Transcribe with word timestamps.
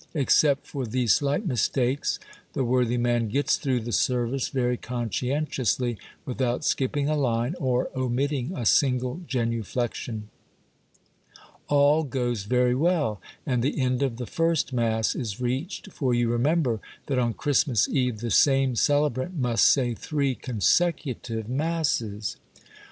Except 0.15 0.65
for 0.65 0.87
these 0.87 1.13
slight 1.13 1.45
mistakes, 1.45 2.17
the 2.53 2.63
worthy 2.63 2.97
man 2.97 3.27
gets 3.29 3.55
through 3.57 3.81
the 3.81 3.91
service 3.91 4.47
very 4.49 4.75
conscientiously, 4.75 5.95
without 6.25 6.65
skipping 6.65 7.07
a 7.07 7.15
line, 7.15 7.53
or 7.59 7.87
omitting 7.95 8.51
a 8.57 8.65
single 8.65 9.21
genuflection; 9.27 10.29
all 11.67 12.03
goes 12.03 12.45
very 12.45 12.73
well, 12.73 13.21
and 13.45 13.61
the 13.61 13.79
end 13.79 14.01
of 14.01 14.17
the 14.17 14.25
first 14.25 14.73
mass 14.73 15.13
is 15.13 15.39
reached, 15.39 15.91
for 15.91 16.15
you 16.15 16.29
remember 16.31 16.79
that 17.05 17.19
on 17.19 17.35
Christmas 17.35 17.87
eve 17.87 18.21
the 18.21 18.31
same 18.31 18.75
celebrant 18.75 19.35
must 19.37 19.65
say 19.65 19.93
three 19.93 20.33
consecutive 20.33 21.47
masses. 21.47 22.37
264 22.37 22.39
Monday 22.39 22.65
Tales. 22.65 22.67